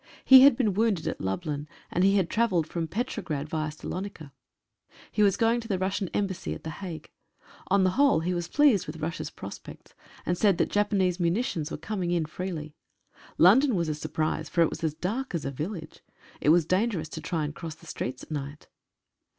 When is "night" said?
18.31-18.69